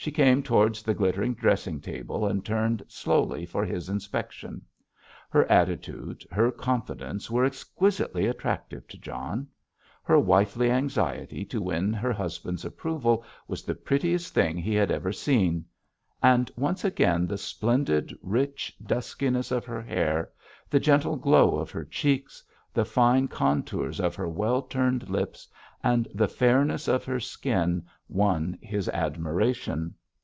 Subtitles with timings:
[0.00, 4.62] She came towards the glittering dressing table and turned slowly for his inspection.
[5.28, 9.48] Her attitude, her confidence were exquisitely attractive to John.
[10.04, 15.12] Her wifely anxiety to win her husband's approval was the prettiest thing he had ever
[15.12, 15.64] seen.
[16.22, 20.30] And once again the splendid rich duskiness of her hair,
[20.70, 25.48] the gentle glow of her cheeks, the fine contours of her well turned lips,
[25.82, 29.94] and the fairness of her skin won his admiration.